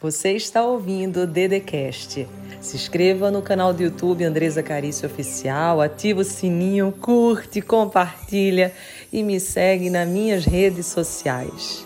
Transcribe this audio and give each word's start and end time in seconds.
Você 0.00 0.30
está 0.34 0.64
ouvindo 0.64 1.22
o 1.22 1.26
Dedecast. 1.26 2.24
Se 2.60 2.76
inscreva 2.76 3.32
no 3.32 3.42
canal 3.42 3.74
do 3.74 3.82
YouTube 3.82 4.22
Andresa 4.22 4.62
Carício 4.62 5.08
Oficial, 5.08 5.80
ativa 5.80 6.20
o 6.20 6.24
sininho, 6.24 6.92
curte, 6.92 7.60
compartilha 7.60 8.72
e 9.12 9.24
me 9.24 9.40
segue 9.40 9.90
nas 9.90 10.08
minhas 10.08 10.44
redes 10.44 10.86
sociais. 10.86 11.84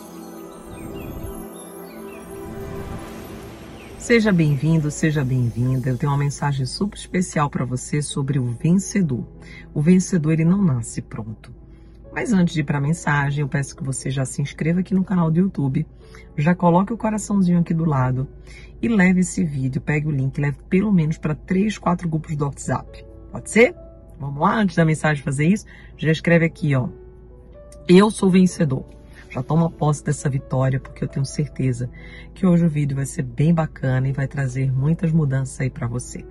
Seja 3.99 4.31
bem-vindo, 4.31 4.91
seja 4.91 5.25
bem-vinda. 5.25 5.89
Eu 5.89 5.97
tenho 5.97 6.13
uma 6.13 6.19
mensagem 6.19 6.67
super 6.67 6.99
especial 6.99 7.49
para 7.49 7.65
você 7.65 8.03
sobre 8.03 8.39
o 8.39 8.45
vencedor. 8.45 9.27
O 9.73 9.81
vencedor 9.81 10.33
ele 10.33 10.45
não 10.45 10.63
nasce 10.63 11.01
pronto. 11.01 11.51
Mas 12.15 12.33
antes 12.33 12.55
de 12.55 12.61
ir 12.61 12.65
para 12.65 12.79
a 12.79 12.81
mensagem, 12.81 13.41
eu 13.41 13.49
peço 13.49 13.75
que 13.75 13.83
você 13.83 14.11
já 14.11 14.25
se 14.25 14.43
inscreva 14.43 14.81
aqui 14.81 14.95
no 14.95 15.03
canal 15.03 15.31
do 15.31 15.39
YouTube, 15.39 15.87
já 16.37 16.55
coloque 16.55 16.93
o 16.93 16.97
coraçãozinho 16.97 17.61
aqui 17.61 17.73
do 17.73 17.85
lado 17.85 18.29
e 18.83 18.89
leve 18.89 19.21
esse 19.21 19.43
vídeo, 19.45 19.81
pegue 19.81 20.07
o 20.07 20.11
link, 20.11 20.39
leve 20.39 20.59
pelo 20.69 20.93
menos 20.93 21.17
para 21.17 21.35
3, 21.35 21.79
4 21.79 22.09
grupos 22.09 22.37
do 22.37 22.45
WhatsApp. 22.45 23.05
Pode 23.31 23.51
ser? 23.51 23.75
Vamos 24.21 24.41
lá, 24.41 24.57
antes 24.57 24.77
da 24.77 24.85
mensagem 24.85 25.23
fazer 25.23 25.47
isso, 25.47 25.65
já 25.97 26.13
escreve 26.13 26.45
aqui, 26.45 26.75
ó. 26.75 26.89
Eu 27.89 28.11
sou 28.11 28.31
vencedor. 28.31 28.85
Já 29.31 29.43
toma 29.43 29.71
posse 29.71 30.05
dessa 30.05 30.29
vitória, 30.29 30.79
porque 30.79 31.03
eu 31.03 31.09
tenho 31.09 31.25
certeza 31.25 31.89
que 32.35 32.45
hoje 32.45 32.67
o 32.67 32.69
vídeo 32.69 32.95
vai 32.95 33.07
ser 33.07 33.23
bem 33.23 33.55
bacana 33.55 34.07
e 34.07 34.13
vai 34.13 34.29
trazer 34.29 34.71
muitas 34.71 35.11
mudanças 35.11 35.59
aí 35.59 35.71
para 35.71 35.87
você. 35.87 36.23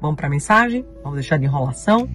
Vamos 0.00 0.16
para 0.16 0.28
a 0.28 0.30
mensagem? 0.30 0.86
Vamos 1.02 1.18
deixar 1.18 1.36
de 1.36 1.46
enrolação? 1.46 2.08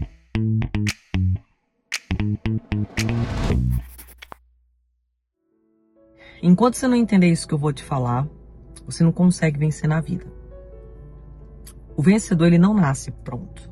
Enquanto 6.60 6.76
você 6.76 6.90
não 6.90 6.98
entender 6.98 7.28
isso 7.28 7.48
que 7.48 7.54
eu 7.54 7.58
vou 7.58 7.72
te 7.72 7.82
falar, 7.82 8.28
você 8.86 9.02
não 9.02 9.14
consegue 9.14 9.58
vencer 9.58 9.88
na 9.88 10.02
vida. 10.02 10.26
O 11.96 12.02
vencedor 12.02 12.48
ele 12.48 12.58
não 12.58 12.74
nasce 12.74 13.12
pronto. 13.12 13.70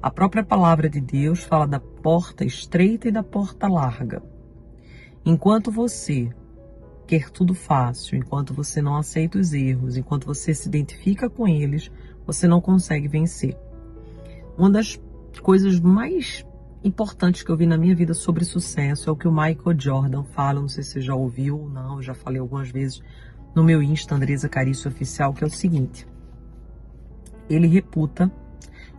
A 0.00 0.10
própria 0.10 0.42
palavra 0.42 0.88
de 0.88 0.98
Deus 0.98 1.40
fala 1.40 1.66
da 1.66 1.78
porta 1.78 2.42
estreita 2.42 3.06
e 3.06 3.12
da 3.12 3.22
porta 3.22 3.68
larga. 3.68 4.22
Enquanto 5.26 5.70
você 5.70 6.30
quer 7.06 7.28
tudo 7.28 7.52
fácil, 7.52 8.16
enquanto 8.16 8.54
você 8.54 8.80
não 8.80 8.96
aceita 8.96 9.38
os 9.38 9.52
erros, 9.52 9.98
enquanto 9.98 10.24
você 10.24 10.54
se 10.54 10.68
identifica 10.68 11.28
com 11.28 11.46
eles, 11.46 11.90
você 12.26 12.48
não 12.48 12.62
consegue 12.62 13.08
vencer. 13.08 13.54
Uma 14.56 14.70
das 14.70 14.98
coisas 15.42 15.78
mais 15.78 16.46
importantes 16.86 17.42
que 17.42 17.50
eu 17.50 17.56
vi 17.56 17.66
na 17.66 17.76
minha 17.76 17.96
vida 17.96 18.14
sobre 18.14 18.44
sucesso 18.44 19.10
é 19.10 19.12
o 19.12 19.16
que 19.16 19.26
o 19.26 19.32
Michael 19.32 19.76
Jordan 19.76 20.22
fala, 20.22 20.60
não 20.60 20.68
sei 20.68 20.84
se 20.84 20.92
você 20.92 21.00
já 21.00 21.14
ouviu 21.14 21.58
ou 21.58 21.68
não, 21.68 21.96
eu 21.96 22.02
já 22.02 22.14
falei 22.14 22.40
algumas 22.40 22.70
vezes 22.70 23.02
no 23.54 23.64
meu 23.64 23.82
Insta, 23.82 24.14
Andresa 24.14 24.48
Carício 24.48 24.88
Oficial, 24.88 25.34
que 25.34 25.42
é 25.42 25.46
o 25.46 25.50
seguinte. 25.50 26.06
Ele 27.50 27.66
reputa 27.66 28.30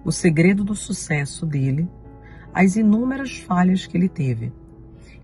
o 0.04 0.12
segredo 0.12 0.66
do 0.66 0.76
sucesso 0.76 1.46
dele, 1.46 1.88
as 2.54 2.76
inúmeras 2.76 3.38
falhas 3.38 3.88
que 3.88 3.96
ele 3.96 4.10
teve. 4.10 4.52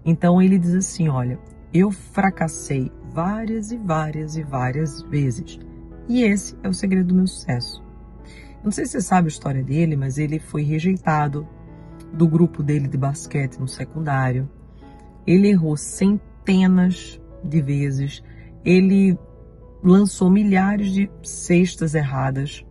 Então 0.05 0.41
ele 0.41 0.57
diz 0.57 0.73
assim, 0.73 1.09
olha, 1.09 1.37
eu 1.73 1.91
fracassei 1.91 2.91
várias 3.11 3.71
e 3.71 3.77
várias 3.77 4.37
e 4.37 4.43
várias 4.43 5.01
vezes. 5.01 5.59
E 6.07 6.21
esse 6.23 6.55
é 6.63 6.69
o 6.69 6.73
segredo 6.73 7.07
do 7.07 7.15
meu 7.15 7.27
sucesso. 7.27 7.83
Não 8.63 8.71
sei 8.71 8.85
se 8.85 8.93
você 8.93 9.01
sabe 9.01 9.27
a 9.27 9.29
história 9.29 9.63
dele, 9.63 9.97
mas 9.97 10.17
ele 10.17 10.39
foi 10.39 10.63
rejeitado 10.63 11.45
do 12.13 12.27
grupo 12.27 12.61
dele 12.61 12.87
de 12.87 12.97
basquete 12.97 13.57
no 13.57 13.67
secundário. 13.67 14.49
Ele 15.25 15.49
errou 15.49 15.75
centenas 15.75 17.19
de 17.43 17.61
vezes. 17.61 18.23
Ele 18.63 19.17
lançou 19.83 20.29
milhares 20.29 20.91
de 20.91 21.09
cestas 21.23 21.95
erradas. 21.95 22.63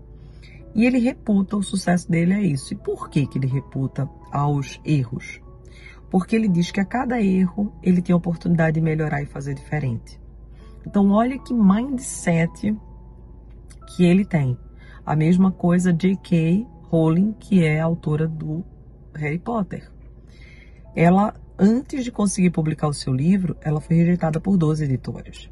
E 0.74 0.86
ele 0.86 0.98
reputa 0.98 1.56
o 1.56 1.62
sucesso 1.62 2.10
dele 2.10 2.32
a 2.32 2.40
isso. 2.40 2.72
E 2.72 2.76
por 2.76 3.10
que, 3.10 3.26
que 3.26 3.38
ele 3.38 3.46
reputa 3.46 4.08
aos 4.30 4.80
erros? 4.84 5.41
Porque 6.08 6.36
ele 6.36 6.48
diz 6.48 6.70
que 6.70 6.81
a 6.81 6.84
cada 6.84 7.20
erro 7.20 7.72
ele 7.82 8.00
tem 8.00 8.12
a 8.12 8.16
oportunidade 8.16 8.75
de 8.75 8.81
melhorar 8.81 9.22
e 9.22 9.26
fazer 9.26 9.54
diferente. 9.54 10.20
Então, 10.86 11.10
olha 11.10 11.38
que 11.38 11.54
mindset 11.54 12.76
que 13.94 14.04
ele 14.04 14.25
tem. 14.25 14.56
A 15.04 15.16
mesma 15.16 15.50
coisa 15.50 15.92
J.K. 15.92 16.66
Rowling, 16.84 17.32
que 17.38 17.64
é 17.64 17.81
autora 17.81 18.26
do 18.28 18.64
Harry 19.15 19.39
Potter. 19.39 19.91
Ela, 20.95 21.34
antes 21.59 22.05
de 22.05 22.12
conseguir 22.12 22.50
publicar 22.50 22.89
o 22.89 22.95
seu 22.95 23.12
livro, 23.12 23.56
ela 23.61 23.81
foi 23.81 23.97
rejeitada 23.97 24.41
por 24.41 24.56
12 24.56 24.84
editoras. 24.84 25.50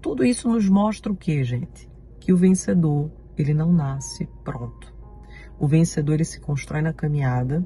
Tudo 0.00 0.24
isso 0.24 0.48
nos 0.48 0.68
mostra 0.68 1.12
o 1.12 1.16
que, 1.16 1.42
gente? 1.44 1.88
Que 2.20 2.32
o 2.32 2.36
vencedor, 2.36 3.10
ele 3.36 3.54
não 3.54 3.72
nasce 3.72 4.28
pronto. 4.42 4.92
O 5.58 5.66
vencedor, 5.66 6.14
ele 6.14 6.24
se 6.24 6.40
constrói 6.40 6.82
na 6.82 6.92
caminhada 6.92 7.64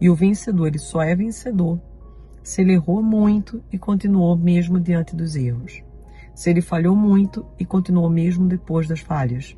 e 0.00 0.10
o 0.10 0.14
vencedor, 0.14 0.68
ele 0.68 0.78
só 0.78 1.02
é 1.02 1.14
vencedor 1.14 1.80
se 2.42 2.60
ele 2.60 2.72
errou 2.72 3.02
muito 3.02 3.62
e 3.70 3.78
continuou 3.78 4.36
mesmo 4.36 4.80
diante 4.80 5.14
dos 5.14 5.36
erros. 5.36 5.82
Se 6.34 6.50
ele 6.50 6.60
falhou 6.60 6.96
muito 6.96 7.46
e 7.58 7.64
continuou 7.64 8.10
mesmo 8.10 8.48
depois 8.48 8.88
das 8.88 9.00
falhas. 9.00 9.56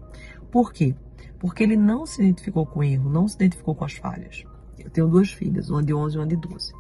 Por 0.51 0.73
quê? 0.73 0.95
Porque 1.39 1.63
ele 1.63 1.77
não 1.77 2.05
se 2.05 2.23
identificou 2.23 2.67
com 2.67 2.81
o 2.81 2.85
erro, 2.85 3.11
não 3.11 3.27
se 3.27 3.37
identificou 3.37 3.75
com 3.75 3.85
as 3.85 3.95
falhas. 3.95 4.45
Eu 4.79 4.91
tenho 4.91 5.09
duas 5.09 5.31
filhas, 5.31 5.71
uma 5.71 5.83
de 5.83 5.95
11 5.95 6.17
e 6.17 6.19
uma 6.19 6.27
de 6.27 6.37
12. 6.37 6.73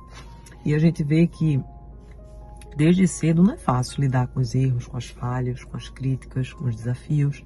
E 0.65 0.75
a 0.75 0.79
gente 0.79 1.05
vê 1.05 1.27
que 1.27 1.63
desde 2.77 3.07
cedo 3.07 3.43
não 3.43 3.55
é 3.55 3.57
fácil 3.57 4.01
lidar 4.01 4.29
com 4.29 4.41
os 4.41 4.55
erros, 4.55 4.87
com 4.87 4.97
as 4.97 5.07
falhas, 5.07 5.63
com 5.65 5.77
as 5.77 5.89
críticas, 5.89 6.53
com 6.53 6.65
os 6.65 6.77
desafios. 6.77 7.45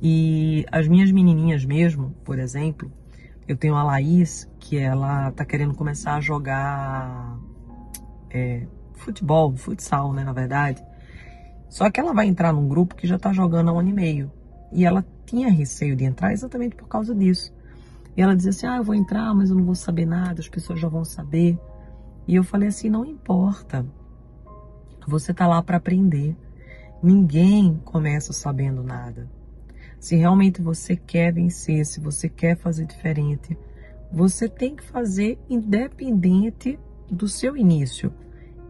E 0.00 0.64
as 0.70 0.86
minhas 0.88 1.10
menininhas 1.10 1.64
mesmo, 1.64 2.14
por 2.24 2.38
exemplo, 2.38 2.90
eu 3.46 3.56
tenho 3.56 3.74
a 3.74 3.82
Laís, 3.82 4.48
que 4.58 4.76
ela 4.76 5.30
tá 5.32 5.44
querendo 5.44 5.74
começar 5.74 6.16
a 6.16 6.20
jogar 6.20 7.38
é, 8.30 8.66
futebol, 8.94 9.56
futsal, 9.56 10.12
né, 10.12 10.24
na 10.24 10.32
verdade. 10.32 10.82
Só 11.68 11.90
que 11.90 12.00
ela 12.00 12.12
vai 12.12 12.26
entrar 12.26 12.52
num 12.52 12.68
grupo 12.68 12.94
que 12.94 13.06
já 13.06 13.18
tá 13.18 13.32
jogando 13.32 13.70
há 13.70 13.72
um 13.72 13.78
ano 13.78 13.88
e 13.88 13.92
meio. 13.92 14.32
E 14.72 14.84
ela 14.84 15.04
tinha 15.24 15.50
receio 15.50 15.96
de 15.96 16.04
entrar 16.04 16.32
exatamente 16.32 16.76
por 16.76 16.88
causa 16.88 17.14
disso. 17.14 17.52
E 18.18 18.20
ela 18.20 18.34
dizia 18.34 18.50
assim: 18.50 18.66
Ah, 18.66 18.78
eu 18.78 18.82
vou 18.84 18.96
entrar, 18.96 19.32
mas 19.32 19.48
eu 19.48 19.54
não 19.54 19.64
vou 19.64 19.76
saber 19.76 20.04
nada, 20.04 20.40
as 20.40 20.48
pessoas 20.48 20.80
já 20.80 20.88
vão 20.88 21.04
saber. 21.04 21.56
E 22.26 22.34
eu 22.34 22.42
falei 22.42 22.66
assim: 22.66 22.90
Não 22.90 23.04
importa. 23.04 23.86
Você 25.06 25.30
está 25.30 25.46
lá 25.46 25.62
para 25.62 25.76
aprender. 25.76 26.36
Ninguém 27.00 27.80
começa 27.84 28.32
sabendo 28.32 28.82
nada. 28.82 29.30
Se 30.00 30.16
realmente 30.16 30.60
você 30.60 30.96
quer 30.96 31.32
vencer, 31.32 31.86
se 31.86 32.00
você 32.00 32.28
quer 32.28 32.56
fazer 32.56 32.86
diferente, 32.86 33.56
você 34.10 34.48
tem 34.48 34.74
que 34.74 34.82
fazer 34.82 35.38
independente 35.48 36.76
do 37.08 37.28
seu 37.28 37.56
início. 37.56 38.12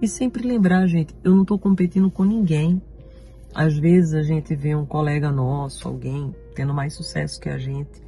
E 0.01 0.07
sempre 0.07 0.47
lembrar, 0.47 0.87
gente, 0.87 1.17
eu 1.25 1.35
não 1.35 1.43
estou 1.43 1.59
competindo 1.59 2.11
com 2.11 2.23
ninguém. 2.23 2.83
Às 3.55 3.79
vezes 3.79 4.13
a 4.13 4.23
gente 4.23 4.55
vê 4.55 4.75
um 4.75 4.85
colega 4.85 5.33
nosso, 5.33 5.89
alguém 5.89 6.35
tendo 6.55 6.75
mais 6.75 6.93
sucesso 6.93 7.41
que 7.41 7.49
a 7.49 7.57
gente, 7.57 8.08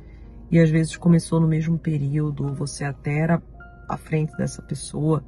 e 0.50 0.58
às 0.58 0.70
vezes 0.70 0.96
começou 0.96 1.40
no 1.40 1.46
mesmo 1.46 1.78
período, 1.78 2.52
você 2.54 2.84
até 2.84 3.18
era 3.18 3.42
à 3.88 3.96
frente 3.96 4.36
dessa 4.36 4.60
pessoa, 4.60 5.24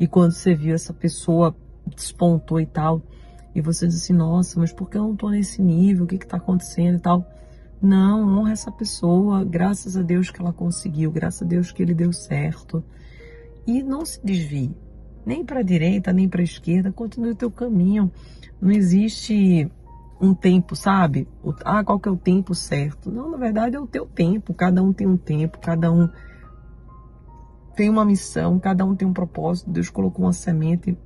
e 0.00 0.06
quando 0.06 0.32
você 0.32 0.54
viu 0.54 0.74
essa 0.74 0.92
pessoa 0.92 1.54
despontou 1.94 2.60
e 2.60 2.66
tal, 2.66 3.02
e 3.54 3.60
você 3.60 3.86
diz 3.86 4.02
assim, 4.02 4.12
nossa, 4.12 4.58
mas 4.58 4.72
por 4.72 4.88
que 4.88 4.96
eu 4.96 5.02
não 5.02 5.16
tô 5.16 5.28
nesse 5.28 5.60
nível? 5.60 6.04
O 6.04 6.06
que 6.08 6.18
que 6.18 6.26
tá 6.26 6.38
acontecendo 6.38 6.96
e 6.96 7.00
tal? 7.00 7.26
Não, 7.80 8.38
honra 8.38 8.52
essa 8.52 8.70
pessoa, 8.70 9.44
graças 9.44 9.96
a 9.96 10.02
Deus 10.02 10.30
que 10.30 10.40
ela 10.40 10.52
conseguiu, 10.52 11.10
graças 11.10 11.42
a 11.42 11.44
Deus 11.44 11.72
que 11.72 11.82
ele 11.82 11.92
deu 11.92 12.12
certo. 12.12 12.82
E 13.66 13.82
não 13.82 14.06
se 14.06 14.24
desvie, 14.24 14.74
nem 15.26 15.44
para 15.44 15.60
a 15.60 15.62
direita, 15.64 16.12
nem 16.12 16.28
para 16.28 16.40
a 16.40 16.44
esquerda, 16.44 16.92
continue 16.92 17.30
o 17.30 17.34
teu 17.34 17.50
caminho. 17.50 18.10
Não 18.60 18.70
existe 18.70 19.70
um 20.22 20.34
tempo, 20.34 20.76
sabe? 20.76 21.28
Ah, 21.64 21.82
qual 21.82 21.98
que 21.98 22.08
é 22.08 22.12
o 22.12 22.16
tempo 22.16 22.54
certo? 22.54 23.10
Não, 23.10 23.28
na 23.28 23.36
verdade 23.36 23.74
é 23.74 23.80
o 23.80 23.86
teu 23.88 24.06
tempo. 24.06 24.54
Cada 24.54 24.80
um 24.80 24.92
tem 24.92 25.06
um 25.06 25.16
tempo, 25.16 25.58
cada 25.58 25.90
um 25.90 26.08
tem 27.74 27.90
uma 27.90 28.04
missão, 28.04 28.58
cada 28.60 28.84
um 28.84 28.94
tem 28.94 29.06
um 29.06 29.12
propósito. 29.12 29.70
Deus 29.70 29.90
colocou 29.90 30.24
uma 30.24 30.32
semente 30.32 30.96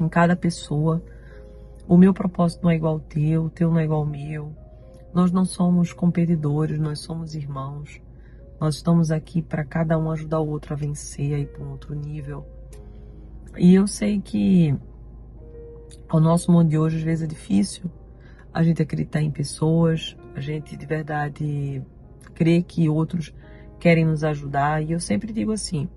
em 0.00 0.08
cada 0.08 0.34
pessoa. 0.34 1.00
O 1.86 1.96
meu 1.96 2.12
propósito 2.12 2.64
não 2.64 2.70
é 2.70 2.74
igual 2.74 2.94
ao 2.94 3.00
teu, 3.00 3.44
o 3.44 3.50
teu 3.50 3.70
não 3.70 3.78
é 3.78 3.84
igual 3.84 4.00
ao 4.00 4.06
meu. 4.06 4.52
Nós 5.14 5.30
não 5.30 5.44
somos 5.44 5.92
competidores, 5.92 6.80
nós 6.80 6.98
somos 6.98 7.36
irmãos. 7.36 8.00
Nós 8.60 8.76
estamos 8.76 9.12
aqui 9.12 9.40
para 9.42 9.64
cada 9.64 9.96
um 9.96 10.10
ajudar 10.10 10.40
o 10.40 10.48
outro 10.48 10.74
a 10.74 10.76
vencer, 10.76 11.34
a 11.34 11.38
ir 11.38 11.46
para 11.46 11.62
um 11.62 11.70
outro 11.70 11.94
nível. 11.94 12.44
E 13.56 13.74
eu 13.74 13.86
sei 13.86 14.20
que 14.20 14.74
o 16.10 16.20
nosso 16.20 16.50
mundo 16.50 16.68
de 16.68 16.78
hoje 16.78 16.98
às 16.98 17.02
vezes 17.02 17.24
é 17.24 17.26
difícil. 17.26 17.90
A 18.52 18.62
gente 18.62 18.82
acreditar 18.82 19.22
em 19.22 19.30
pessoas, 19.30 20.16
a 20.34 20.40
gente 20.40 20.76
de 20.76 20.86
verdade 20.86 21.82
crer 22.34 22.62
que 22.62 22.88
outros 22.88 23.34
querem 23.78 24.04
nos 24.04 24.22
ajudar. 24.24 24.82
E 24.82 24.92
eu 24.92 25.00
sempre 25.00 25.32
digo 25.32 25.52
assim: 25.52 25.88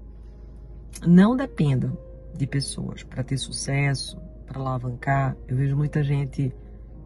não 1.06 1.36
dependa 1.36 1.92
de 2.34 2.48
pessoas 2.48 3.04
para 3.04 3.24
ter 3.24 3.38
sucesso, 3.38 4.20
para 4.46 4.60
alavancar. 4.60 5.36
Eu 5.48 5.56
vejo 5.56 5.76
muita 5.76 6.04
gente 6.04 6.54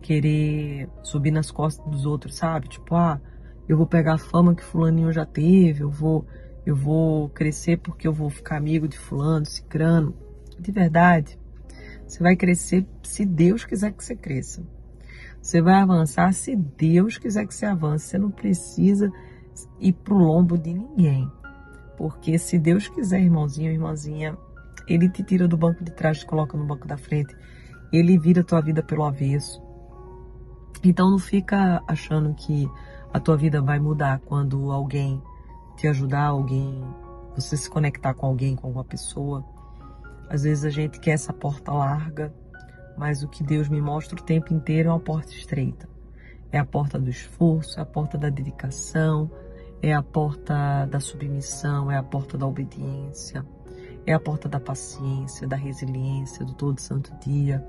querer 0.02 0.88
subir 1.04 1.32
nas 1.32 1.52
costas 1.52 1.86
dos 1.90 2.06
outros, 2.06 2.36
sabe? 2.36 2.68
Tipo, 2.68 2.96
ah, 2.96 3.20
eu 3.68 3.78
vou 3.78 3.86
pegar 3.86 4.14
a 4.14 4.18
fama 4.18 4.56
que 4.56 4.64
fulaninho 4.64 5.12
já 5.12 5.26
teve, 5.26 5.84
eu 5.84 5.90
vou 5.90 6.26
eu 6.66 6.76
vou 6.76 7.30
crescer 7.30 7.78
porque 7.78 8.08
eu 8.08 8.14
vou 8.14 8.30
ficar 8.30 8.58
amigo 8.58 8.88
de 8.88 8.98
fulano, 8.98 9.46
cicrano. 9.46 10.14
De 10.60 10.72
verdade, 10.72 11.40
você 12.06 12.22
vai 12.22 12.36
crescer 12.36 12.86
se 13.02 13.26
Deus 13.26 13.66
quiser 13.66 13.92
que 13.92 14.04
você 14.04 14.16
cresça. 14.16 14.64
Você 15.42 15.62
vai 15.62 15.76
avançar 15.76 16.34
se 16.34 16.56
Deus 16.56 17.18
quiser 17.18 17.46
que 17.46 17.54
você 17.54 17.66
avance. 17.66 18.08
Você 18.08 18.18
não 18.18 18.32
precisa 18.32 19.12
ir 19.80 19.94
pro 19.94 20.18
lombo 20.18 20.58
de 20.58 20.74
ninguém. 20.74 21.30
Porque 21.98 22.38
se 22.38 22.58
Deus 22.58 22.88
quiser, 22.88 23.22
irmãozinho, 23.22 23.72
irmãzinha, 23.72 24.38
ele 24.88 25.10
te 25.10 25.24
tira 25.24 25.48
do 25.48 25.58
banco 25.58 25.84
de 25.84 25.92
trás, 25.92 26.20
te 26.20 26.26
coloca 26.26 26.58
no 26.58 26.66
banco 26.66 26.88
da 26.88 26.98
frente. 26.98 27.36
Ele 27.92 28.18
vira 28.18 28.42
a 28.42 28.44
tua 28.44 28.62
vida 28.62 28.84
pelo 28.84 29.04
avesso. 29.04 29.62
Então 30.84 31.10
não 31.12 31.20
fica 31.20 31.82
achando 31.88 32.34
que 32.34 32.70
a 33.14 33.20
tua 33.20 33.36
vida 33.36 33.62
vai 33.62 33.80
mudar 33.80 34.20
quando 34.20 34.72
alguém 34.72 35.22
te 35.76 35.88
ajudar, 35.88 36.28
alguém, 36.28 36.84
você 37.36 37.58
se 37.58 37.70
conectar 37.70 38.14
com 38.14 38.28
alguém, 38.28 38.56
com 38.56 38.68
alguma 38.68 38.84
pessoa. 38.84 39.44
Às 40.30 40.44
vezes 40.44 40.64
a 40.66 40.70
gente 40.70 41.00
quer 41.00 41.12
essa 41.12 41.34
porta 41.34 41.72
larga, 41.72 42.34
mas 43.00 43.24
o 43.24 43.30
que 43.30 43.42
Deus 43.42 43.70
me 43.70 43.80
mostra 43.82 44.20
o 44.20 44.22
tempo 44.22 44.54
inteiro 44.54 44.90
é 44.90 44.92
uma 44.92 45.00
porta 45.00 45.32
estreita. 45.32 45.88
É 46.52 46.60
a 46.60 46.66
porta 46.66 47.00
do 47.00 47.10
esforço, 47.10 47.80
é 47.80 47.82
a 47.82 47.86
porta 47.86 48.18
da 48.18 48.30
dedicação, 48.30 49.32
é 49.82 49.94
a 49.94 50.04
porta 50.04 50.86
da 50.86 51.00
submissão, 51.00 51.90
é 51.90 51.96
a 51.96 52.04
porta 52.04 52.38
da 52.38 52.46
obediência, 52.46 53.46
é 54.06 54.12
a 54.12 54.20
porta 54.20 54.50
da 54.50 54.60
paciência, 54.60 55.48
da 55.48 55.56
resiliência, 55.56 56.44
do 56.44 56.54
todo 56.54 56.82
santo 56.82 57.16
dia. 57.26 57.66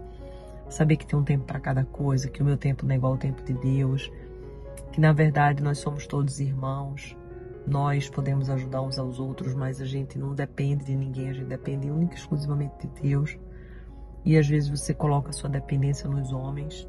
Saber 0.68 0.96
que 0.96 1.06
tem 1.06 1.16
um 1.16 1.22
tempo 1.22 1.44
para 1.44 1.60
cada 1.60 1.84
coisa, 1.84 2.28
que 2.28 2.42
o 2.42 2.44
meu 2.44 2.56
tempo 2.56 2.84
não 2.84 2.92
é 2.92 2.96
igual 2.96 3.12
ao 3.12 3.18
tempo 3.18 3.40
de 3.44 3.52
Deus, 3.52 4.10
que 4.90 5.00
na 5.00 5.12
verdade 5.12 5.62
nós 5.62 5.78
somos 5.78 6.08
todos 6.08 6.40
irmãos, 6.40 7.16
nós 7.64 8.10
podemos 8.10 8.50
ajudar 8.50 8.82
uns 8.82 8.98
aos 8.98 9.20
outros, 9.20 9.54
mas 9.54 9.80
a 9.80 9.84
gente 9.84 10.18
não 10.18 10.34
depende 10.34 10.86
de 10.86 10.96
ninguém, 10.96 11.30
a 11.30 11.32
gente 11.32 11.46
depende 11.46 11.88
única 11.88 12.14
e 12.14 12.18
exclusivamente 12.18 12.88
de 12.88 13.00
Deus. 13.00 13.38
E 14.24 14.36
às 14.36 14.46
vezes 14.46 14.68
você 14.68 14.92
coloca 14.92 15.32
sua 15.32 15.48
dependência 15.48 16.08
nos 16.08 16.32
homens, 16.32 16.88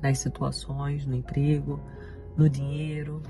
nas 0.00 0.18
situações, 0.18 1.04
no 1.06 1.14
emprego, 1.14 1.80
no 2.36 2.48
dinheiro. 2.48 3.22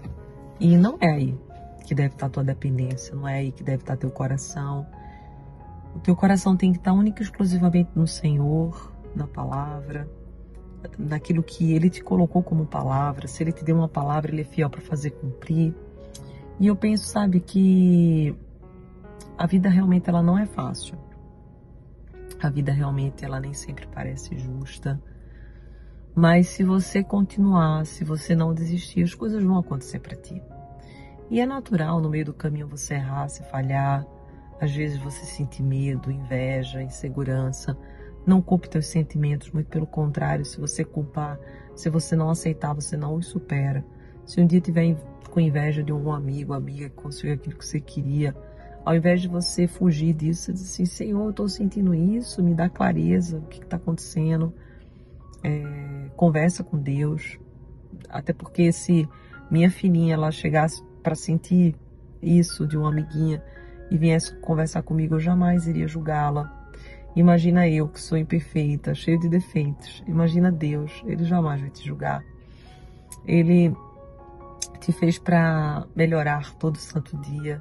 E 0.59 0.77
não 0.77 0.97
é 1.01 1.11
aí 1.11 1.39
que 1.85 1.95
deve 1.95 2.15
estar 2.15 2.29
tua 2.29 2.45
dependência, 2.45 3.15
não 3.15 3.27
é 3.27 3.39
aí 3.39 3.53
que 3.53 3.65
deve 3.65 3.83
estar 3.83 3.97
teu 3.97 4.11
coração. 4.11 4.87
O 5.95 5.99
teu 5.99 6.15
coração 6.15 6.57
tem 6.57 6.73
que 6.73 6.79
estar 6.79 6.93
única 6.93 7.23
e 7.23 7.25
exclusivamente 7.25 7.91
no 7.95 8.07
Senhor, 8.07 8.93
na 9.15 9.27
palavra, 9.27 10.09
naquilo 10.99 11.43
que 11.43 11.73
Ele 11.73 11.91
te 11.91 12.03
colocou 12.03 12.43
como 12.43 12.67
palavra. 12.67 13.27
Se 13.27 13.43
Ele 13.43 13.53
te 13.53 13.65
deu 13.65 13.77
uma 13.77 13.89
palavra, 13.89 14.31
Ele 14.31 14.43
é 14.43 14.45
fiel 14.45 14.71
para 14.71 14.81
fazer 14.81 15.11
cumprir. 15.11 15.75
E 16.61 16.67
eu 16.67 16.77
penso, 16.77 17.07
sabe, 17.07 17.41
que 17.41 18.37
a 19.37 19.47
vida 19.47 19.69
realmente 19.69 20.09
ela 20.09 20.23
não 20.23 20.39
é 20.39 20.47
fácil. 20.47 20.97
A 22.43 22.49
vida 22.49 22.73
realmente 22.73 23.25
ela 23.25 23.39
nem 23.39 23.53
sempre 23.53 23.87
parece 23.87 24.39
justa. 24.39 25.01
Mas 26.15 26.49
se 26.49 26.65
você 26.65 27.05
continuar, 27.05 27.85
se 27.85 28.03
você 28.03 28.35
não 28.35 28.55
desistir, 28.55 29.03
as 29.03 29.15
coisas 29.15 29.45
vão 29.45 29.59
acontecer 29.59 30.01
para 30.01 30.17
ti. 30.17 30.43
E 31.31 31.39
é 31.39 31.47
natural 31.47 32.01
no 32.01 32.09
meio 32.09 32.25
do 32.25 32.35
caminho 32.35 32.67
você 32.67 32.95
errar, 32.95 33.29
se 33.29 33.43
falhar. 33.45 34.07
Às 34.61 34.75
vezes 34.75 34.99
você 34.99 35.25
sentir 35.25 35.63
medo, 35.63 36.11
inveja, 36.11 36.83
insegurança. 36.83 37.77
Não 38.27 38.43
culpe 38.43 38.69
teus 38.69 38.87
sentimentos, 38.87 39.51
muito 39.51 39.69
pelo 39.69 39.87
contrário, 39.87 40.45
se 40.45 40.61
você 40.61 40.85
culpar, 40.85 41.39
se 41.75 41.89
você 41.89 42.15
não 42.15 42.29
aceitar, 42.29 42.75
você 42.75 42.97
não 42.97 43.15
os 43.15 43.27
supera. 43.27 43.85
Se 44.27 44.41
um 44.41 44.47
dia 44.47 44.61
tiver 44.61 44.97
com 45.31 45.41
inveja 45.41 45.83
de 45.83 45.93
um 45.93 46.13
amigo, 46.13 46.53
amiga 46.53 46.89
que 46.89 46.97
conseguiu 46.97 47.35
aquilo 47.35 47.57
que 47.57 47.65
você 47.65 47.81
queria, 47.81 48.35
ao 48.85 48.95
invés 48.95 49.21
de 49.21 49.29
você 49.29 49.67
fugir 49.67 50.15
disso, 50.15 50.43
você 50.43 50.53
diz 50.53 50.63
assim: 50.63 50.85
Senhor, 50.85 51.25
eu 51.25 51.31
estou 51.31 51.49
sentindo 51.49 51.95
isso, 51.95 52.43
me 52.43 52.55
dá 52.55 52.69
clareza, 52.69 53.39
o 53.39 53.43
que 53.43 53.63
está 53.63 53.77
acontecendo. 53.77 54.53
É, 55.43 56.11
conversa 56.17 56.63
com 56.63 56.79
Deus. 56.79 57.39
Até 58.09 58.33
porque 58.33 58.73
se 58.73 59.09
minha 59.51 59.71
filhinha 59.71 60.15
ela 60.15 60.31
chegasse 60.31 60.83
para 61.03 61.15
sentir 61.15 61.75
isso 62.23 62.67
de 62.67 62.77
uma 62.77 62.91
amiguinha 62.91 63.43
e 63.91 63.97
viesse 63.97 64.35
conversar 64.37 64.83
comigo, 64.83 65.15
eu 65.15 65.21
jamais 65.21 65.67
iria 65.67 65.89
julgá-la. 65.89 66.59
Imagina 67.17 67.69
eu 67.69 67.89
que 67.89 68.01
sou 68.01 68.17
imperfeita, 68.17 68.95
cheia 68.95 69.19
de 69.19 69.29
defeitos. 69.29 70.03
Imagina 70.07 70.53
Deus, 70.53 71.03
ele 71.05 71.25
jamais 71.25 71.61
vai 71.61 71.71
te 71.71 71.85
julgar. 71.85 72.23
Ele 73.27 73.75
te 74.79 74.93
fez 74.93 75.19
para 75.19 75.87
melhorar 75.95 76.55
todo 76.55 76.77
santo 76.77 77.17
dia. 77.19 77.61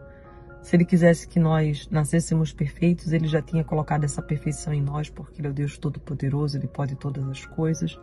Se 0.61 0.75
ele 0.75 0.85
quisesse 0.85 1.27
que 1.27 1.39
nós 1.39 1.87
nascêssemos 1.89 2.51
perfeitos, 2.51 3.11
ele 3.11 3.27
já 3.27 3.41
tinha 3.41 3.63
colocado 3.63 4.03
essa 4.03 4.21
perfeição 4.21 4.73
em 4.73 4.81
nós, 4.81 5.09
porque 5.09 5.41
ele 5.41 5.47
é 5.47 5.51
o 5.51 5.53
Deus 5.53 5.77
Todo-Poderoso, 5.77 6.57
ele 6.57 6.67
pode 6.67 6.95
todas 6.95 7.27
as 7.27 7.45
coisas. 7.45 7.97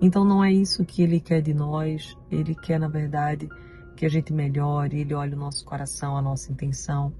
Então 0.00 0.24
não 0.24 0.44
é 0.44 0.52
isso 0.52 0.84
que 0.84 1.02
ele 1.02 1.18
quer 1.18 1.40
de 1.40 1.52
nós, 1.52 2.16
ele 2.30 2.54
quer, 2.54 2.78
na 2.78 2.88
verdade, 2.88 3.48
que 3.96 4.06
a 4.06 4.08
gente 4.08 4.32
melhore, 4.32 5.00
ele 5.00 5.12
olha 5.12 5.34
o 5.34 5.38
nosso 5.38 5.64
coração, 5.64 6.16
a 6.16 6.22
nossa 6.22 6.52
intenção. 6.52 7.12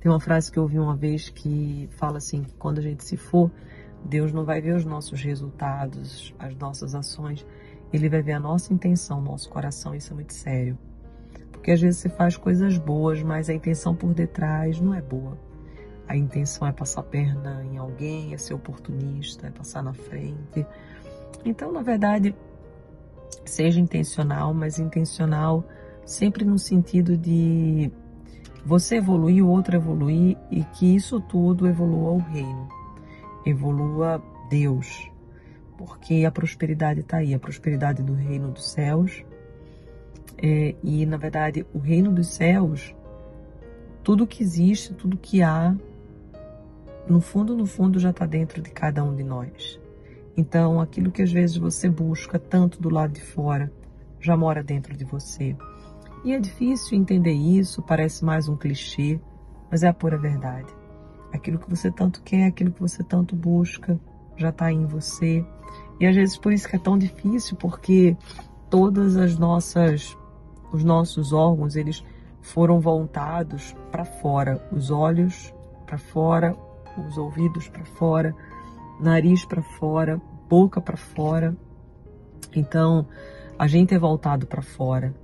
Tem 0.00 0.10
uma 0.10 0.20
frase 0.20 0.50
que 0.50 0.58
eu 0.58 0.62
ouvi 0.62 0.78
uma 0.78 0.96
vez 0.96 1.28
que 1.28 1.88
fala 1.98 2.18
assim: 2.18 2.42
que 2.42 2.54
quando 2.54 2.78
a 2.78 2.82
gente 2.82 3.04
se 3.04 3.16
for, 3.16 3.50
Deus 4.04 4.32
não 4.32 4.44
vai 4.44 4.60
ver 4.60 4.74
os 4.74 4.84
nossos 4.84 5.20
resultados, 5.22 6.34
as 6.38 6.54
nossas 6.56 6.94
ações, 6.94 7.44
ele 7.92 8.08
vai 8.08 8.22
ver 8.22 8.32
a 8.32 8.40
nossa 8.40 8.72
intenção, 8.72 9.20
nosso 9.20 9.48
coração, 9.50 9.94
isso 9.94 10.12
é 10.12 10.14
muito 10.14 10.32
sério. 10.32 10.78
Porque 11.64 11.72
às 11.72 11.80
vezes 11.80 12.02
você 12.02 12.10
faz 12.10 12.36
coisas 12.36 12.76
boas, 12.76 13.22
mas 13.22 13.48
a 13.48 13.54
intenção 13.54 13.94
por 13.96 14.12
detrás 14.12 14.78
não 14.78 14.92
é 14.92 15.00
boa. 15.00 15.38
A 16.06 16.14
intenção 16.14 16.68
é 16.68 16.72
passar 16.72 17.00
a 17.00 17.04
perna 17.04 17.64
em 17.64 17.78
alguém, 17.78 18.34
é 18.34 18.36
ser 18.36 18.52
oportunista, 18.52 19.46
é 19.46 19.50
passar 19.50 19.82
na 19.82 19.94
frente. 19.94 20.66
Então, 21.42 21.72
na 21.72 21.80
verdade, 21.80 22.36
seja 23.46 23.80
intencional, 23.80 24.52
mas 24.52 24.78
intencional 24.78 25.64
sempre 26.04 26.44
no 26.44 26.58
sentido 26.58 27.16
de 27.16 27.90
você 28.62 28.96
evoluir, 28.96 29.42
o 29.42 29.48
outro 29.48 29.74
evoluir 29.74 30.36
e 30.50 30.62
que 30.64 30.94
isso 30.94 31.18
tudo 31.18 31.66
evolua 31.66 32.10
o 32.10 32.18
reino, 32.18 32.68
evolua 33.46 34.22
Deus, 34.50 35.10
porque 35.78 36.26
a 36.26 36.30
prosperidade 36.30 37.00
está 37.00 37.16
aí, 37.16 37.32
a 37.32 37.38
prosperidade 37.38 38.02
do 38.02 38.12
reino 38.12 38.50
dos 38.50 38.70
céus. 38.70 39.24
É, 40.36 40.74
e, 40.82 41.06
na 41.06 41.16
verdade, 41.16 41.66
o 41.72 41.78
reino 41.78 42.12
dos 42.12 42.28
céus, 42.28 42.94
tudo 44.02 44.26
que 44.26 44.42
existe, 44.42 44.92
tudo 44.94 45.16
que 45.16 45.42
há, 45.42 45.74
no 47.08 47.20
fundo, 47.20 47.56
no 47.56 47.66
fundo, 47.66 47.98
já 47.98 48.10
está 48.10 48.26
dentro 48.26 48.60
de 48.60 48.70
cada 48.70 49.04
um 49.04 49.14
de 49.14 49.22
nós. 49.22 49.80
Então, 50.36 50.80
aquilo 50.80 51.10
que 51.10 51.22
às 51.22 51.30
vezes 51.30 51.56
você 51.56 51.88
busca 51.88 52.38
tanto 52.38 52.80
do 52.80 52.88
lado 52.88 53.12
de 53.12 53.20
fora, 53.20 53.72
já 54.20 54.36
mora 54.36 54.62
dentro 54.62 54.96
de 54.96 55.04
você. 55.04 55.56
E 56.24 56.32
é 56.32 56.40
difícil 56.40 56.98
entender 56.98 57.32
isso, 57.32 57.82
parece 57.82 58.24
mais 58.24 58.48
um 58.48 58.56
clichê, 58.56 59.20
mas 59.70 59.82
é 59.82 59.88
a 59.88 59.94
pura 59.94 60.16
verdade. 60.16 60.72
Aquilo 61.32 61.58
que 61.58 61.68
você 61.68 61.90
tanto 61.90 62.22
quer, 62.22 62.46
aquilo 62.46 62.72
que 62.72 62.80
você 62.80 63.02
tanto 63.04 63.36
busca, 63.36 64.00
já 64.36 64.48
está 64.48 64.72
em 64.72 64.86
você. 64.86 65.44
E 66.00 66.06
às 66.06 66.14
vezes 66.14 66.38
por 66.38 66.52
isso 66.52 66.68
que 66.68 66.76
é 66.76 66.78
tão 66.78 66.96
difícil, 66.96 67.56
porque 67.56 68.16
todas 68.70 69.16
as 69.16 69.38
nossas 69.38 70.16
os 70.74 70.82
nossos 70.82 71.32
órgãos, 71.32 71.76
eles 71.76 72.04
foram 72.40 72.80
voltados 72.80 73.76
para 73.92 74.04
fora, 74.04 74.60
os 74.72 74.90
olhos 74.90 75.54
para 75.86 75.96
fora, 75.96 76.56
os 77.06 77.16
ouvidos 77.16 77.68
para 77.68 77.84
fora, 77.84 78.34
nariz 78.98 79.44
para 79.44 79.62
fora, 79.62 80.20
boca 80.48 80.80
para 80.80 80.96
fora. 80.96 81.56
Então, 82.56 83.06
a 83.56 83.68
gente 83.68 83.94
é 83.94 83.98
voltado 83.98 84.48
para 84.48 84.62
fora. 84.62 85.14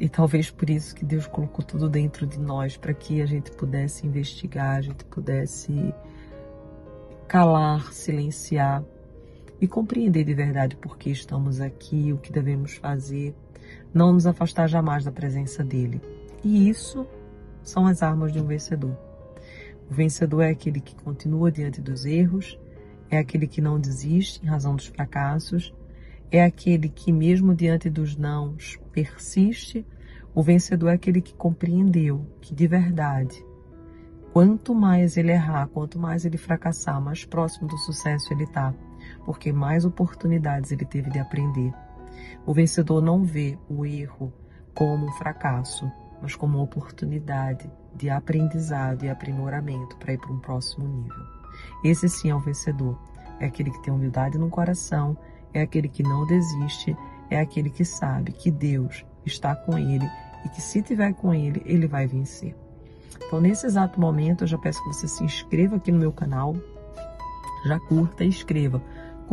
E 0.00 0.08
talvez 0.08 0.50
por 0.50 0.68
isso 0.68 0.96
que 0.96 1.04
Deus 1.04 1.28
colocou 1.28 1.64
tudo 1.64 1.88
dentro 1.88 2.26
de 2.26 2.40
nós, 2.40 2.76
para 2.76 2.92
que 2.92 3.22
a 3.22 3.26
gente 3.26 3.52
pudesse 3.52 4.04
investigar, 4.04 4.78
a 4.78 4.80
gente 4.80 5.04
pudesse 5.04 5.94
calar, 7.28 7.92
silenciar 7.92 8.82
e 9.60 9.68
compreender 9.68 10.24
de 10.24 10.34
verdade 10.34 10.74
por 10.74 10.98
que 10.98 11.10
estamos 11.10 11.60
aqui, 11.60 12.12
o 12.12 12.18
que 12.18 12.32
devemos 12.32 12.74
fazer, 12.74 13.32
não 13.92 14.12
nos 14.12 14.26
afastar 14.26 14.68
jamais 14.68 15.04
da 15.04 15.12
presença 15.12 15.62
dele. 15.64 16.00
E 16.44 16.68
isso 16.68 17.06
são 17.62 17.86
as 17.86 18.02
armas 18.02 18.32
de 18.32 18.40
um 18.40 18.46
vencedor. 18.46 18.96
O 19.90 19.94
vencedor 19.94 20.42
é 20.42 20.50
aquele 20.50 20.80
que 20.80 20.94
continua 20.94 21.50
diante 21.50 21.80
dos 21.80 22.04
erros, 22.04 22.58
é 23.10 23.18
aquele 23.18 23.46
que 23.46 23.60
não 23.60 23.78
desiste 23.78 24.42
em 24.42 24.48
razão 24.48 24.74
dos 24.74 24.86
fracassos, 24.86 25.74
é 26.30 26.42
aquele 26.42 26.88
que, 26.88 27.12
mesmo 27.12 27.54
diante 27.54 27.90
dos 27.90 28.16
nãos, 28.16 28.78
persiste. 28.90 29.86
O 30.34 30.42
vencedor 30.42 30.88
é 30.88 30.94
aquele 30.94 31.20
que 31.20 31.34
compreendeu 31.34 32.26
que, 32.40 32.54
de 32.54 32.66
verdade, 32.66 33.44
quanto 34.32 34.74
mais 34.74 35.18
ele 35.18 35.30
errar, 35.30 35.68
quanto 35.68 35.98
mais 35.98 36.24
ele 36.24 36.38
fracassar, 36.38 37.00
mais 37.02 37.24
próximo 37.24 37.68
do 37.68 37.76
sucesso 37.76 38.32
ele 38.32 38.44
está 38.44 38.74
porque 39.24 39.52
mais 39.52 39.84
oportunidades 39.84 40.72
ele 40.72 40.84
teve 40.84 41.10
de 41.10 41.18
aprender. 41.18 41.72
O 42.46 42.52
vencedor 42.52 43.00
não 43.00 43.24
vê 43.24 43.58
o 43.68 43.84
erro 43.86 44.32
como 44.74 45.06
um 45.06 45.12
fracasso, 45.12 45.90
mas 46.20 46.34
como 46.34 46.58
uma 46.58 46.64
oportunidade 46.64 47.70
de 47.94 48.08
aprendizado 48.08 49.04
e 49.04 49.10
aprimoramento 49.10 49.96
para 49.96 50.12
ir 50.12 50.18
para 50.18 50.32
um 50.32 50.38
próximo 50.38 50.86
nível. 50.86 51.24
Esse 51.84 52.08
sim 52.08 52.30
é 52.30 52.34
o 52.34 52.40
vencedor. 52.40 52.98
É 53.38 53.46
aquele 53.46 53.70
que 53.70 53.82
tem 53.82 53.92
humildade 53.92 54.38
no 54.38 54.48
coração, 54.48 55.16
é 55.52 55.62
aquele 55.62 55.88
que 55.88 56.02
não 56.02 56.26
desiste, 56.26 56.96
é 57.28 57.40
aquele 57.40 57.70
que 57.70 57.84
sabe 57.84 58.32
que 58.32 58.50
Deus 58.50 59.04
está 59.26 59.54
com 59.54 59.76
ele 59.76 60.08
e 60.44 60.48
que 60.48 60.60
se 60.60 60.82
tiver 60.82 61.12
com 61.14 61.34
ele, 61.34 61.62
ele 61.64 61.86
vai 61.86 62.06
vencer. 62.06 62.56
Então, 63.26 63.40
nesse 63.40 63.66
exato 63.66 64.00
momento, 64.00 64.44
eu 64.44 64.48
já 64.48 64.58
peço 64.58 64.82
que 64.82 64.88
você 64.88 65.08
se 65.08 65.24
inscreva 65.24 65.76
aqui 65.76 65.90
no 65.90 65.98
meu 65.98 66.12
canal, 66.12 66.56
já 67.64 67.78
curta 67.80 68.24
e 68.24 68.28
escreva 68.28 68.82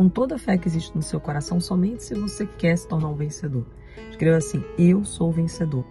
com 0.00 0.08
toda 0.08 0.36
a 0.36 0.38
fé 0.38 0.56
que 0.56 0.66
existe 0.66 0.96
no 0.96 1.02
seu 1.02 1.20
coração, 1.20 1.60
somente 1.60 2.04
se 2.04 2.14
você 2.14 2.46
quer 2.46 2.74
se 2.74 2.88
tornar 2.88 3.08
um 3.08 3.14
vencedor. 3.14 3.66
Escreva 4.08 4.38
assim: 4.38 4.64
Eu 4.78 5.04
sou 5.04 5.30
vencedor. 5.30 5.84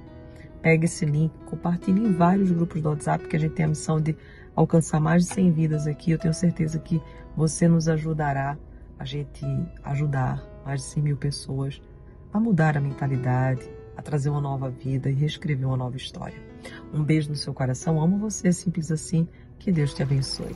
Pegue 0.63 0.85
esse 0.85 1.05
link, 1.05 1.31
compartilhe 1.45 2.03
em 2.03 2.11
vários 2.13 2.49
grupos 2.49 2.81
do 2.81 2.89
WhatsApp, 2.89 3.27
que 3.27 3.35
a 3.35 3.39
gente 3.39 3.53
tem 3.53 3.65
a 3.65 3.69
missão 3.69 4.01
de 4.01 4.17
alcançar 4.55 4.99
mais 4.99 5.25
de 5.25 5.33
100 5.35 5.51
vidas 5.51 5.85
aqui. 5.85 6.09
Eu 6.09 6.17
tenho 6.17 6.33
certeza 6.33 6.79
que 6.79 6.99
você 7.37 7.67
nos 7.67 7.87
ajudará 7.87 8.57
a 8.97 9.05
gente 9.05 9.45
ajudar 9.83 10.43
mais 10.65 10.81
de 10.81 10.87
100 10.87 11.03
mil 11.03 11.15
pessoas 11.17 11.79
a 12.33 12.39
mudar 12.39 12.77
a 12.77 12.81
mentalidade, 12.81 13.69
a 13.95 14.01
trazer 14.01 14.31
uma 14.31 14.41
nova 14.41 14.71
vida 14.71 15.11
e 15.11 15.13
reescrever 15.13 15.67
uma 15.67 15.77
nova 15.77 15.97
história. 15.97 16.41
Um 16.91 17.03
beijo 17.03 17.29
no 17.29 17.35
seu 17.35 17.53
coração, 17.53 18.01
amo 18.01 18.17
você, 18.17 18.51
simples 18.51 18.91
assim. 18.91 19.27
Que 19.59 19.71
Deus 19.71 19.93
te 19.93 20.01
abençoe. 20.01 20.55